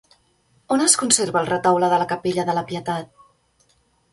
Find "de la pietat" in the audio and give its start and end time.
2.49-3.13